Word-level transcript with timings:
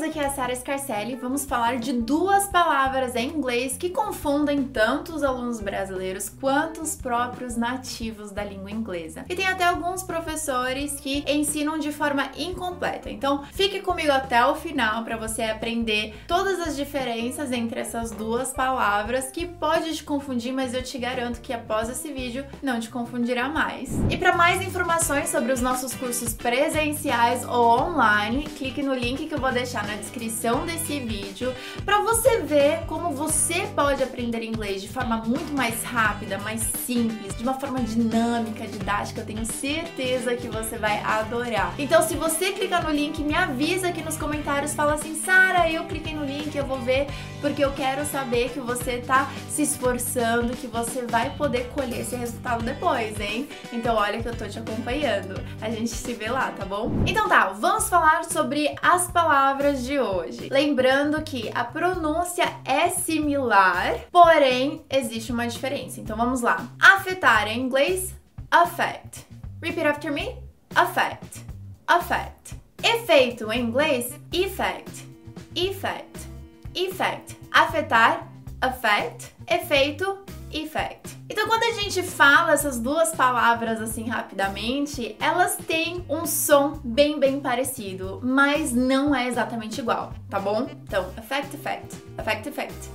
guys, 0.00 0.02
aqui 0.02 0.18
é 0.18 0.26
a 0.26 0.30
Sara 0.30 0.54
Scarcelli. 0.54 1.14
Vamos 1.16 1.44
falar 1.44 1.76
de 1.76 1.92
duas 1.92 2.46
palavras 2.46 3.14
em 3.14 3.28
inglês 3.28 3.76
que 3.76 3.90
confundem 3.90 4.64
tanto 4.64 5.14
os 5.14 5.22
alunos 5.22 5.60
brasileiros 5.60 6.28
quanto 6.28 6.80
os 6.80 6.96
próprios 6.96 7.56
nativos 7.56 8.30
da 8.30 8.42
língua 8.42 8.70
inglesa. 8.70 9.24
E 9.28 9.34
tem 9.34 9.46
até 9.46 9.64
alguns 9.64 10.02
professores 10.02 10.98
que 11.00 11.24
ensinam 11.26 11.78
de 11.78 11.92
forma 11.92 12.30
incompleta. 12.36 13.10
Então, 13.10 13.44
fique 13.52 13.80
comigo 13.80 14.12
até 14.12 14.44
o 14.46 14.54
final 14.54 15.04
para 15.04 15.16
você 15.16 15.42
aprender 15.42 16.14
todas 16.26 16.60
as 16.60 16.76
diferenças 16.76 17.52
entre 17.52 17.80
essas 17.80 18.10
duas 18.10 18.52
palavras 18.52 19.30
que 19.30 19.46
pode 19.46 19.94
te 19.94 20.04
confundir, 20.04 20.52
mas 20.52 20.72
eu 20.72 20.82
te 20.82 20.98
garanto 20.98 21.40
que 21.40 21.52
após 21.52 21.88
esse 21.88 22.12
vídeo 22.12 22.44
não 22.62 22.80
te 22.80 22.88
confundirá 22.88 23.48
mais. 23.48 23.90
E 24.08 24.16
para 24.16 24.36
mais 24.36 24.62
informações 24.62 25.28
sobre 25.28 25.52
os 25.52 25.60
nossos 25.60 25.94
cursos 25.94 26.32
presenciais 26.32 27.44
ou 27.46 27.80
online, 27.80 28.44
clique 28.44 28.82
no 28.82 28.94
link 28.94 29.26
que 29.26 29.34
eu 29.34 29.40
vou 29.40 29.52
deixar 29.52 29.86
na 29.86 29.89
descrição 29.96 30.66
desse 30.66 31.00
vídeo 31.00 31.54
para 31.84 32.00
você 32.02 32.40
ver 32.40 32.80
como 32.86 33.10
você 33.10 33.68
pode 33.74 34.02
aprender 34.02 34.42
inglês 34.42 34.82
de 34.82 34.88
forma 34.88 35.18
muito 35.18 35.52
mais 35.52 35.82
rápida, 35.82 36.38
mais 36.38 36.60
simples, 36.60 37.36
de 37.36 37.42
uma 37.42 37.54
forma 37.58 37.80
dinâmica, 37.80 38.66
didática. 38.66 39.20
Eu 39.20 39.26
tenho 39.26 39.46
certeza 39.46 40.34
que 40.36 40.48
você 40.48 40.78
vai 40.78 41.00
adorar. 41.02 41.74
Então, 41.78 42.02
se 42.02 42.14
você 42.14 42.52
clicar 42.52 42.84
no 42.84 42.90
link, 42.90 43.22
me 43.22 43.34
avisa 43.34 43.88
aqui 43.88 44.02
nos 44.02 44.16
comentários, 44.16 44.74
fala 44.74 44.94
assim: 44.94 45.14
"Sara, 45.14 45.70
eu 45.70 45.84
cliquei 45.84 46.14
no 46.14 46.24
link, 46.24 46.54
eu 46.54 46.64
vou 46.64 46.78
ver 46.78 47.06
porque 47.40 47.64
eu 47.64 47.72
quero 47.72 48.04
saber 48.04 48.50
que 48.50 48.60
você 48.60 48.98
tá 48.98 49.30
se 49.48 49.62
esforçando, 49.62 50.56
que 50.56 50.66
você 50.66 51.06
vai 51.06 51.30
poder 51.30 51.68
colher 51.70 52.00
esse 52.00 52.14
resultado 52.14 52.62
depois, 52.62 53.18
hein? 53.18 53.48
Então, 53.72 53.96
olha 53.96 54.22
que 54.22 54.28
eu 54.28 54.36
tô 54.36 54.46
te 54.46 54.58
acompanhando. 54.58 55.40
A 55.60 55.70
gente 55.70 55.90
se 55.90 56.12
vê 56.12 56.28
lá, 56.28 56.50
tá 56.50 56.64
bom? 56.64 56.90
Então 57.06 57.28
tá, 57.28 57.48
vamos 57.48 57.88
falar 57.88 58.24
sobre 58.24 58.74
as 58.82 59.10
palavras 59.10 59.79
de 59.84 59.98
hoje. 59.98 60.48
Lembrando 60.50 61.22
que 61.22 61.50
a 61.54 61.64
pronúncia 61.64 62.44
é 62.64 62.88
similar, 62.90 64.00
porém 64.10 64.84
existe 64.88 65.32
uma 65.32 65.46
diferença. 65.46 66.00
Então 66.00 66.16
vamos 66.16 66.40
lá. 66.40 66.68
Afetar 66.80 67.48
em 67.48 67.60
inglês, 67.60 68.14
affect. 68.50 69.26
Repeat 69.62 69.86
after 69.86 70.12
me. 70.12 70.36
Affect. 70.74 71.44
Affect. 71.86 72.54
Efeito 72.82 73.52
em 73.52 73.60
inglês, 73.60 74.14
effect. 74.32 75.06
Effect. 75.54 76.28
Effect. 76.74 77.36
Afetar, 77.50 78.26
affect. 78.60 79.34
Efeito, 79.46 80.18
effect. 80.52 81.19
Então, 81.40 81.48
quando 81.48 81.62
a 81.62 81.80
gente 81.80 82.02
fala 82.02 82.52
essas 82.52 82.78
duas 82.78 83.14
palavras 83.14 83.80
assim 83.80 84.06
rapidamente, 84.06 85.16
elas 85.18 85.56
têm 85.56 86.04
um 86.06 86.26
som 86.26 86.78
bem, 86.84 87.18
bem 87.18 87.40
parecido, 87.40 88.20
mas 88.22 88.74
não 88.74 89.14
é 89.14 89.26
exatamente 89.26 89.80
igual, 89.80 90.12
tá 90.28 90.38
bom? 90.38 90.68
Então, 90.70 91.10
effect, 91.16 91.56
effect, 91.56 91.96
effect, 92.18 92.46
effect. 92.46 92.90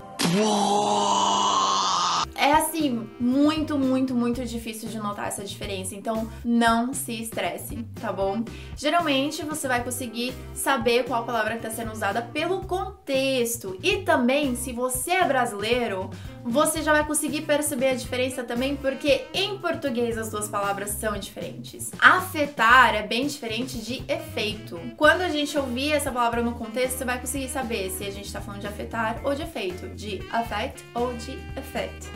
É 2.36 2.52
assim, 2.52 3.10
muito, 3.20 3.80
muito, 3.80 4.14
muito 4.14 4.46
difícil 4.46 4.90
de 4.90 5.00
notar 5.00 5.30
essa 5.30 5.44
diferença. 5.44 5.96
Então, 5.96 6.30
não 6.44 6.94
se 6.94 7.14
estresse, 7.14 7.78
tá 8.00 8.12
bom? 8.12 8.44
Geralmente 8.76 9.44
você 9.44 9.68
vai 9.68 9.84
conseguir 9.84 10.34
saber 10.54 11.06
qual 11.06 11.24
palavra 11.24 11.56
está 11.56 11.72
sendo 11.72 11.92
usada 11.92 12.22
pelo 12.22 12.62
contexto. 12.62 13.80
E 13.82 14.04
também, 14.04 14.56
se 14.56 14.72
você 14.74 15.12
é 15.12 15.26
brasileiro, 15.26 16.10
você 16.46 16.84
já 16.84 16.94
vai 16.94 17.04
conseguir 17.04 17.42
perceber 17.42 17.88
a 17.88 17.96
diferença 17.96 18.44
também, 18.44 18.76
porque 18.76 19.26
em 19.34 19.58
português 19.58 20.16
as 20.16 20.30
duas 20.30 20.48
palavras 20.48 20.92
são 20.92 21.18
diferentes. 21.18 21.92
Afetar 22.00 22.94
é 22.94 23.02
bem 23.02 23.26
diferente 23.26 23.80
de 23.80 24.04
efeito. 24.08 24.80
Quando 24.96 25.22
a 25.22 25.30
gente 25.30 25.58
ouvir 25.58 25.92
essa 25.92 26.12
palavra 26.12 26.44
no 26.44 26.54
contexto, 26.54 27.00
você 27.00 27.06
vai 27.06 27.20
conseguir 27.20 27.50
saber 27.50 27.90
se 27.90 28.04
a 28.04 28.12
gente 28.12 28.28
está 28.28 28.40
falando 28.40 28.62
de 28.62 28.68
afetar 28.68 29.20
ou 29.24 29.34
de 29.34 29.42
efeito, 29.42 29.88
de 29.90 30.24
affect 30.32 30.86
ou 30.94 31.14
de 31.16 31.32
effect. 31.58 32.08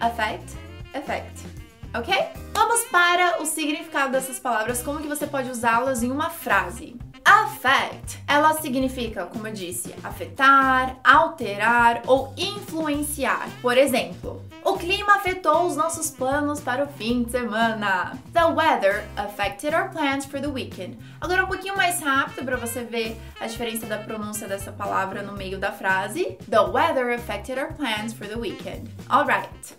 Affect, 0.00 0.56
effect. 0.94 1.46
Ok? 1.94 2.14
Vamos 2.54 2.84
para 2.84 3.42
o 3.42 3.46
significado 3.46 4.12
dessas 4.12 4.38
palavras, 4.38 4.82
como 4.82 5.00
que 5.00 5.06
você 5.06 5.26
pode 5.26 5.50
usá-las 5.50 6.02
em 6.02 6.10
uma 6.10 6.30
frase. 6.30 6.96
Affect, 7.28 8.22
ela 8.26 8.54
significa, 8.54 9.26
como 9.26 9.46
eu 9.46 9.52
disse, 9.52 9.94
afetar, 10.02 10.96
alterar 11.04 12.00
ou 12.06 12.32
influenciar. 12.38 13.50
Por 13.60 13.76
exemplo, 13.76 14.42
o 14.64 14.78
clima 14.78 15.16
afetou 15.16 15.66
os 15.66 15.76
nossos 15.76 16.08
planos 16.08 16.58
para 16.58 16.84
o 16.84 16.88
fim 16.88 17.24
de 17.24 17.32
semana. 17.32 18.18
The 18.32 18.46
weather 18.46 19.04
affected 19.18 19.74
our 19.74 19.90
plans 19.90 20.24
for 20.24 20.40
the 20.40 20.46
weekend. 20.46 20.96
Agora 21.20 21.44
um 21.44 21.48
pouquinho 21.48 21.76
mais 21.76 22.00
rápido 22.00 22.46
para 22.46 22.56
você 22.56 22.82
ver 22.82 23.14
a 23.38 23.46
diferença 23.46 23.84
da 23.84 23.98
pronúncia 23.98 24.48
dessa 24.48 24.72
palavra 24.72 25.22
no 25.22 25.34
meio 25.34 25.58
da 25.58 25.70
frase. 25.70 26.38
The 26.48 26.60
weather 26.60 27.14
affected 27.14 27.58
our 27.58 27.74
plans 27.74 28.14
for 28.14 28.26
the 28.26 28.38
weekend. 28.38 28.88
Alright. 29.10 29.76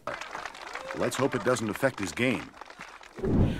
Let's 1.00 1.20
hope 1.20 1.36
it 1.36 1.44
doesn't 1.44 1.72
affect 1.72 2.00
his 2.00 2.12
game. 2.12 2.44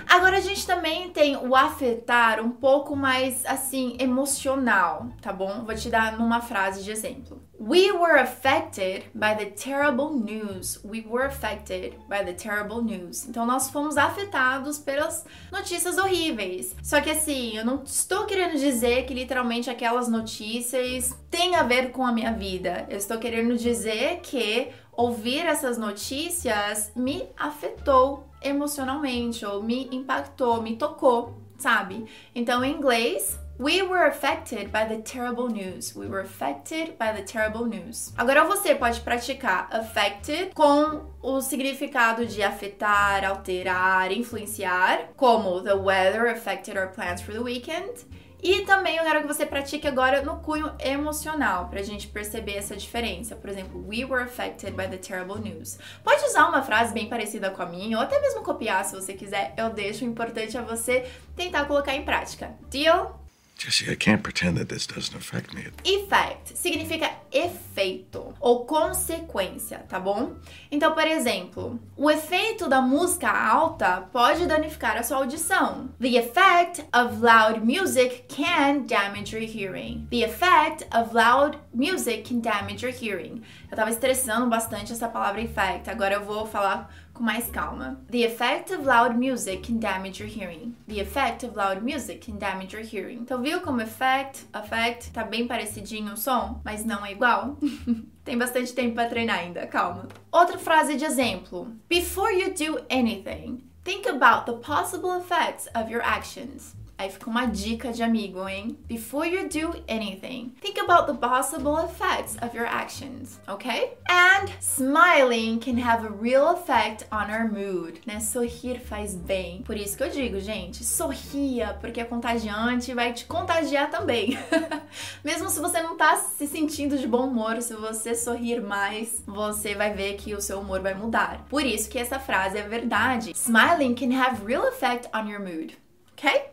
Agora 0.08 0.38
a 0.38 0.40
gente 0.40 0.66
também 0.66 1.10
tem 1.10 1.36
o 1.36 1.54
afetar 1.54 2.40
um 2.40 2.50
pouco 2.50 2.96
mais 2.96 3.44
assim 3.46 3.96
emocional, 3.98 5.08
tá 5.20 5.32
bom? 5.32 5.64
Vou 5.64 5.74
te 5.74 5.88
dar 5.88 6.18
numa 6.18 6.40
frase 6.40 6.82
de 6.82 6.90
exemplo. 6.90 7.40
We 7.62 7.92
were 7.92 8.18
affected 8.18 9.04
by 9.14 9.36
the 9.36 9.50
terrible 9.50 10.14
news. 10.14 10.80
We 10.82 11.04
were 11.06 11.26
affected 11.26 11.94
by 12.08 12.24
the 12.24 12.32
terrible 12.32 12.80
news. 12.80 13.28
Então 13.28 13.44
nós 13.44 13.68
fomos 13.68 13.98
afetados 13.98 14.78
pelas 14.78 15.26
notícias 15.52 15.98
horríveis. 15.98 16.74
Só 16.82 17.02
que 17.02 17.10
assim, 17.10 17.58
eu 17.58 17.64
não 17.64 17.82
estou 17.84 18.24
querendo 18.24 18.58
dizer 18.58 19.04
que 19.04 19.12
literalmente 19.12 19.68
aquelas 19.68 20.08
notícias 20.08 21.14
têm 21.30 21.54
a 21.54 21.62
ver 21.62 21.90
com 21.90 22.06
a 22.06 22.12
minha 22.12 22.32
vida. 22.32 22.86
Eu 22.88 22.96
estou 22.96 23.18
querendo 23.18 23.54
dizer 23.58 24.20
que 24.22 24.70
ouvir 25.00 25.46
essas 25.46 25.78
notícias 25.78 26.92
me 26.94 27.28
afetou 27.38 28.28
emocionalmente 28.42 29.46
ou 29.46 29.62
me 29.62 29.88
impactou, 29.90 30.60
me 30.60 30.76
tocou, 30.76 31.38
sabe? 31.56 32.04
Então, 32.34 32.62
em 32.62 32.74
inglês, 32.76 33.38
We 33.58 33.82
were 33.82 34.06
affected 34.06 34.72
by 34.72 34.86
the 34.86 35.02
terrible 35.02 35.48
news. 35.50 35.94
We 35.94 36.06
were 36.06 36.20
affected 36.20 36.96
by 36.98 37.12
the 37.12 37.20
terrible 37.20 37.66
news. 37.66 38.10
Agora 38.16 38.42
você 38.42 38.74
pode 38.74 39.00
praticar 39.00 39.68
affected 39.70 40.54
com 40.54 41.02
o 41.20 41.42
significado 41.42 42.24
de 42.24 42.42
afetar, 42.42 43.22
alterar, 43.22 44.12
influenciar, 44.12 45.10
como 45.14 45.60
the 45.60 45.74
weather 45.74 46.28
affected 46.28 46.78
our 46.78 46.88
plans 46.88 47.20
for 47.20 47.34
the 47.34 47.42
weekend. 47.42 48.06
E 48.42 48.62
também 48.62 48.96
eu 48.96 49.04
quero 49.04 49.20
que 49.20 49.26
você 49.26 49.44
pratique 49.44 49.86
agora 49.86 50.22
no 50.22 50.36
cunho 50.40 50.72
emocional, 50.78 51.68
pra 51.68 51.82
gente 51.82 52.08
perceber 52.08 52.56
essa 52.56 52.76
diferença. 52.76 53.36
Por 53.36 53.50
exemplo, 53.50 53.84
we 53.86 54.04
were 54.04 54.22
affected 54.22 54.74
by 54.74 54.88
the 54.88 54.96
terrible 54.96 55.38
news. 55.38 55.78
Pode 56.02 56.24
usar 56.24 56.48
uma 56.48 56.62
frase 56.62 56.94
bem 56.94 57.08
parecida 57.08 57.50
com 57.50 57.62
a 57.62 57.66
minha, 57.66 57.98
ou 57.98 58.02
até 58.02 58.20
mesmo 58.20 58.42
copiar 58.42 58.84
se 58.84 58.94
você 58.94 59.12
quiser, 59.12 59.52
eu 59.56 59.70
deixo. 59.70 60.04
O 60.04 60.08
importante 60.08 60.56
é 60.56 60.62
você 60.62 61.06
tentar 61.36 61.66
colocar 61.66 61.94
em 61.94 62.04
prática. 62.04 62.54
Deal? 62.70 63.19
Jesse, 63.60 63.90
I 63.90 63.94
can't 63.94 64.22
pretend 64.22 64.56
that 64.56 64.70
this 64.70 64.86
doesn't 64.86 65.14
affect 65.14 65.52
me. 65.52 65.66
Effect 65.84 66.56
significa 66.56 67.10
efeito 67.30 68.34
ou 68.40 68.64
consequência, 68.64 69.80
tá 69.86 70.00
bom? 70.00 70.32
Então, 70.70 70.94
por 70.94 71.06
exemplo, 71.06 71.78
o 71.94 72.10
efeito 72.10 72.70
da 72.70 72.80
música 72.80 73.30
alta 73.30 74.08
pode 74.10 74.46
danificar 74.46 74.96
a 74.96 75.02
sua 75.02 75.18
audição. 75.18 75.90
The 76.00 76.16
effect 76.16 76.82
of 76.94 77.20
loud 77.20 77.60
music 77.60 78.24
can 78.34 78.86
damage 78.86 79.36
your 79.36 79.46
hearing. 79.46 80.06
The 80.10 80.24
effect 80.24 80.86
of 80.96 81.14
loud 81.14 81.58
music 81.74 82.22
can 82.22 82.40
damage 82.40 82.82
your 82.82 82.94
hearing. 82.94 83.42
Eu 83.70 83.76
tava 83.76 83.90
estressando 83.90 84.46
bastante 84.48 84.90
essa 84.90 85.06
palavra 85.06 85.42
effect, 85.42 85.90
agora 85.90 86.14
eu 86.14 86.24
vou 86.24 86.46
falar 86.46 86.90
com 87.20 87.24
mais 87.24 87.50
calma. 87.50 88.00
The 88.10 88.24
effect 88.24 88.72
of 88.72 88.86
loud 88.86 89.16
music 89.16 89.62
can 89.62 89.78
damage 89.78 90.20
your 90.20 90.28
hearing. 90.28 90.74
The 90.88 91.00
effect 91.00 91.44
of 91.44 91.54
loud 91.54 91.82
music 91.82 92.24
can 92.24 92.38
damage 92.38 92.72
your 92.72 92.82
hearing. 92.82 93.18
Então, 93.20 93.42
viu 93.42 93.60
como 93.60 93.82
effect, 93.82 94.46
effect, 94.54 95.10
tá 95.12 95.22
bem 95.22 95.46
parecidinho 95.46 96.14
o 96.14 96.16
som, 96.16 96.60
mas 96.64 96.84
não 96.84 97.04
é 97.04 97.12
igual? 97.12 97.58
Tem 98.24 98.38
bastante 98.38 98.72
tempo 98.72 98.94
para 98.94 99.08
treinar 99.08 99.40
ainda, 99.40 99.66
calma. 99.66 100.08
Outra 100.32 100.58
frase 100.58 100.96
de 100.96 101.04
exemplo. 101.04 101.70
Before 101.88 102.32
you 102.32 102.54
do 102.54 102.78
anything, 102.90 103.64
think 103.82 104.08
about 104.08 104.46
the 104.46 104.58
possible 104.58 105.18
effects 105.18 105.68
of 105.74 105.90
your 105.90 106.02
actions. 106.02 106.74
Aí 107.00 107.08
fica 107.08 107.30
uma 107.30 107.46
dica 107.46 107.90
de 107.90 108.02
amigo, 108.02 108.46
hein? 108.46 108.76
Before 108.86 109.26
you 109.26 109.48
do 109.48 109.82
anything, 109.88 110.52
think 110.60 110.78
about 110.78 111.10
the 111.10 111.14
possible 111.14 111.78
effects 111.78 112.36
of 112.42 112.54
your 112.54 112.66
actions, 112.66 113.40
okay? 113.48 113.94
And 114.06 114.50
smiling 114.60 115.60
can 115.60 115.78
have 115.78 116.04
a 116.04 116.10
real 116.10 116.50
effect 116.52 117.06
on 117.10 117.30
our 117.30 117.50
mood, 117.50 118.02
né? 118.06 118.20
Sorrir 118.20 118.80
faz 118.80 119.14
bem. 119.14 119.62
Por 119.62 119.78
isso 119.78 119.96
que 119.96 120.02
eu 120.02 120.10
digo, 120.10 120.38
gente, 120.40 120.84
sorria, 120.84 121.72
porque 121.80 122.02
é 122.02 122.04
contagiante 122.04 122.90
e 122.90 122.94
vai 122.94 123.14
te 123.14 123.24
contagiar 123.24 123.90
também. 123.90 124.38
Mesmo 125.24 125.48
se 125.48 125.58
você 125.58 125.80
não 125.80 125.96
tá 125.96 126.16
se 126.16 126.46
sentindo 126.46 126.98
de 126.98 127.08
bom 127.08 127.28
humor, 127.28 127.62
se 127.62 127.72
você 127.72 128.14
sorrir 128.14 128.60
mais, 128.60 129.24
você 129.26 129.74
vai 129.74 129.94
ver 129.94 130.16
que 130.16 130.34
o 130.34 130.40
seu 130.42 130.60
humor 130.60 130.82
vai 130.82 130.92
mudar. 130.92 131.46
Por 131.48 131.64
isso 131.64 131.88
que 131.88 131.98
essa 131.98 132.18
frase 132.18 132.58
é 132.58 132.62
verdade. 132.62 133.30
Smiling 133.30 133.94
can 133.94 134.14
have 134.14 134.44
real 134.44 134.68
effect 134.68 135.08
on 135.14 135.26
your 135.26 135.40
mood. 135.40 135.78
Okay? 136.12 136.50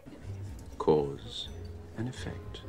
Cause 0.87 1.49
and 1.97 2.07
effect. 2.07 2.61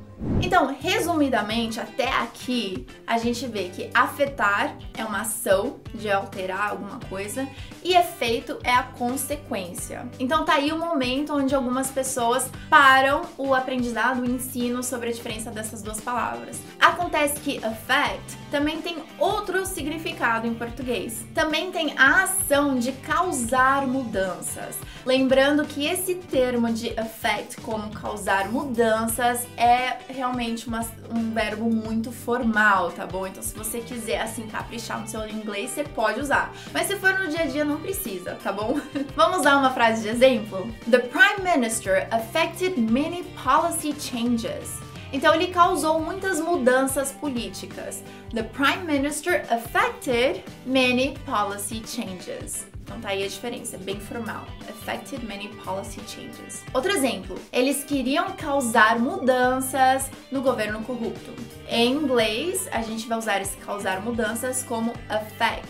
Então, 0.43 0.75
resumidamente, 0.81 1.81
até 1.81 2.11
aqui, 2.12 2.87
a 3.06 3.19
gente 3.19 3.47
vê 3.47 3.69
que 3.69 3.91
afetar 3.94 4.76
é 4.97 5.05
uma 5.05 5.20
ação 5.20 5.81
de 5.94 6.11
alterar 6.11 6.70
alguma 6.70 6.99
coisa 7.09 7.47
e 7.85 7.94
efeito 7.94 8.59
é 8.65 8.73
a 8.73 8.82
consequência. 8.82 10.09
Então, 10.19 10.44
tá 10.44 10.55
aí 10.55 10.73
o 10.73 10.79
momento 10.79 11.35
onde 11.35 11.55
algumas 11.55 11.91
pessoas 11.91 12.50
param 12.69 13.23
o 13.37 13.55
aprendizado, 13.55 14.23
o 14.23 14.31
ensino 14.31 14.82
sobre 14.82 15.11
a 15.11 15.12
diferença 15.12 15.50
dessas 15.50 15.82
duas 15.82 16.00
palavras. 16.00 16.61
Acontece 16.81 17.41
que 17.41 17.64
affect 17.64 18.38
também 18.50 18.81
tem 18.81 18.97
outro 19.19 19.67
significado 19.67 20.47
em 20.47 20.55
português. 20.55 21.25
Também 21.35 21.71
tem 21.71 21.94
a 21.99 22.23
ação 22.23 22.79
de 22.79 22.93
causar 22.93 23.87
mudanças. 23.87 24.76
Lembrando 25.05 25.64
que 25.64 25.87
esse 25.87 26.14
termo 26.14 26.73
de 26.73 26.99
affect, 26.99 27.61
como 27.61 27.91
causar 27.91 28.50
mudanças, 28.50 29.47
é 29.56 29.99
realmente 30.09 30.67
uma, 30.67 30.81
um 31.11 31.33
verbo 31.33 31.71
muito 31.71 32.11
formal, 32.11 32.91
tá 32.93 33.07
bom? 33.07 33.27
Então, 33.27 33.43
se 33.43 33.55
você 33.55 33.81
quiser 33.81 34.21
assim 34.21 34.47
caprichar 34.47 35.01
no 35.01 35.07
seu 35.07 35.29
inglês, 35.29 35.71
você 35.71 35.85
pode 35.85 36.21
usar. 36.21 36.53
Mas 36.73 36.87
se 36.87 36.97
for 36.97 37.19
no 37.19 37.29
dia 37.29 37.43
a 37.43 37.47
dia, 37.47 37.65
não 37.65 37.81
precisa, 37.81 38.37
tá 38.43 38.53
bom? 38.53 38.81
Vamos 39.15 39.39
usar 39.41 39.57
uma 39.57 39.71
frase 39.71 40.03
de 40.03 40.09
exemplo? 40.09 40.69
The 40.91 40.99
Prime 40.99 41.43
Minister 41.43 42.09
affected 42.11 42.79
many 42.79 43.25
policy 43.45 43.95
changes. 43.99 44.79
Então 45.13 45.35
ele 45.35 45.49
causou 45.49 46.01
muitas 46.01 46.39
mudanças 46.41 47.13
políticas. 47.13 48.03
The 48.35 48.43
Prime 48.43 48.85
Minister 48.85 49.45
affected 49.51 50.43
many 50.67 51.17
policy 51.25 51.83
changes. 51.87 52.67
Então 52.88 53.02
tá 53.02 53.11
aí 53.11 53.23
a 53.23 53.29
diferença, 53.29 53.76
é 53.76 53.79
bem 53.79 54.00
formal. 54.00 54.46
Affected 54.67 55.23
many 55.26 55.49
policy 55.62 56.00
changes. 56.08 56.64
Outro 56.73 56.90
exemplo, 56.90 57.38
eles 57.52 57.85
queriam 57.85 58.32
causar 58.32 58.99
mudanças 58.99 60.11
no 60.32 60.40
governo 60.40 60.82
corrupto. 60.82 61.35
Em 61.69 61.93
inglês, 61.93 62.67
a 62.73 62.81
gente 62.81 63.06
vai 63.06 63.19
usar 63.19 63.43
esse 63.43 63.58
causar 63.58 64.00
mudanças 64.00 64.62
como 64.62 64.94
affect. 65.11 65.69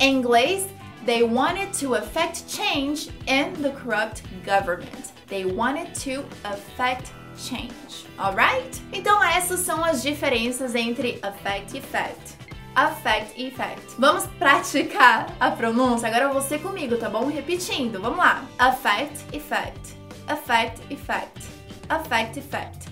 Em 0.00 0.16
inglês, 0.16 0.66
they 1.06 1.22
wanted 1.22 1.70
to 1.78 1.94
affect 1.94 2.44
change 2.48 3.10
in 3.28 3.52
the 3.62 3.70
corrupt 3.70 4.24
government. 4.44 5.12
They 5.28 5.44
wanted 5.44 5.92
to 6.02 6.24
affect 6.42 7.12
change, 7.38 8.06
alright? 8.18 8.82
Então 8.92 9.22
essas 9.22 9.60
são 9.60 9.84
as 9.84 10.02
diferenças 10.02 10.74
entre 10.74 11.20
affect 11.22 11.78
e 11.78 11.80
fact. 11.80 12.45
Affect 12.76 13.32
e 13.40 13.46
effect. 13.46 13.94
Vamos 13.98 14.26
praticar 14.38 15.34
a 15.40 15.50
pronúncia? 15.50 16.08
Agora 16.08 16.28
você 16.28 16.58
comigo, 16.58 16.98
tá 16.98 17.08
bom? 17.08 17.26
Repetindo, 17.26 18.00
vamos 18.00 18.18
lá. 18.18 18.44
Affect, 18.58 19.24
effect. 19.34 19.96
Affect, 20.28 20.80
effect. 20.92 21.48
Affect, 21.88 22.38
effect. 22.38 22.88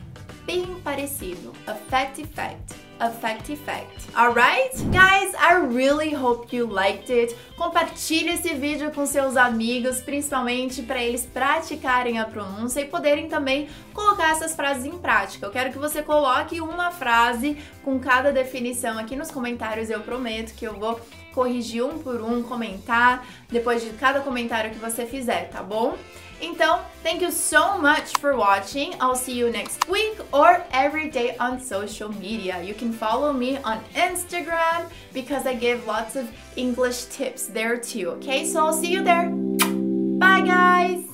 Bem 0.47 0.81
parecido. 0.83 1.53
Affect, 1.67 2.23
effect 2.23 2.84
effect 3.01 3.51
effect. 3.51 4.09
Alright? 4.17 4.73
Guys, 4.93 5.35
I 5.35 5.55
really 5.55 6.13
hope 6.13 6.55
you 6.55 6.67
liked 6.67 7.11
it. 7.11 7.37
Compartilhe 7.57 8.31
esse 8.31 8.55
vídeo 8.55 8.91
com 8.91 9.07
seus 9.07 9.37
amigos, 9.37 10.01
principalmente 10.01 10.83
para 10.83 11.03
eles 11.03 11.27
praticarem 11.27 12.19
a 12.19 12.25
pronúncia 12.25 12.81
e 12.81 12.85
poderem 12.85 13.29
também 13.29 13.69
colocar 13.93 14.31
essas 14.31 14.55
frases 14.55 14.85
em 14.85 14.99
prática. 14.99 15.47
Eu 15.47 15.51
quero 15.51 15.73
que 15.73 15.79
você 15.79 16.03
coloque 16.03 16.61
uma 16.61 16.91
frase 16.91 17.57
com 17.83 17.99
cada 17.99 18.33
definição 18.33 18.99
aqui 18.99 19.17
nos 19.17 19.31
comentários, 19.31 19.91
eu 19.91 20.01
prometo 20.01 20.55
que 20.55 20.65
eu 20.65 20.75
vou 20.75 21.01
corrigir 21.33 21.85
um 21.85 21.99
por 21.99 22.23
um, 22.23 22.43
comentar 22.43 23.27
depois 23.51 23.83
de 23.83 23.91
cada 23.91 24.21
comentário 24.21 24.71
que 24.71 24.79
você 24.79 25.05
fizer, 25.05 25.49
tá 25.51 25.63
bom? 25.63 25.97
Então, 26.45 26.85
thank 27.03 27.23
you 27.23 27.31
so 27.31 27.79
much 27.79 28.13
for 28.19 28.37
watching. 28.37 28.95
I'll 29.01 29.17
see 29.17 29.33
you 29.33 29.51
next 29.51 29.89
week 29.89 30.19
or 30.31 30.63
every 30.73 31.09
day 31.09 31.37
on 31.39 31.59
social 31.59 32.13
media. 32.13 32.61
You 32.63 32.75
can 32.75 32.93
follow 32.93 33.33
me 33.33 33.57
on 33.65 33.81
Instagram 33.95 34.91
because 35.15 35.47
I 35.47 35.55
give 35.55 35.87
lots 35.87 36.17
of 36.17 36.31
English 36.57 37.07
tips 37.07 37.47
there 37.47 37.79
too, 37.79 38.11
okay? 38.19 38.45
So 38.45 38.61
I'll 38.61 38.75
see 38.75 38.93
you 38.93 39.03
there. 39.03 39.31
Bye, 39.31 40.43
guys! 40.43 41.14